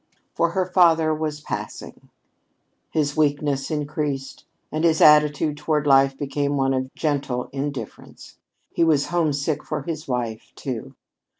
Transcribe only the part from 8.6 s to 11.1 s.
He was homesick for his wife, too.